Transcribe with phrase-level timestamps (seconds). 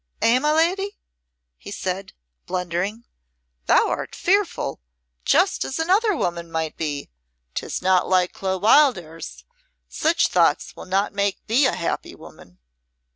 [0.19, 0.97] "Eh, my lady!"
[1.59, 2.13] he said,
[2.47, 3.05] blundering,
[3.67, 4.81] "thou art fearful,
[5.25, 7.11] just as another woman might be.
[7.53, 9.45] 'Tis not like Clo Wildairs.
[9.87, 12.57] Such thoughts will not make thee a happy woman."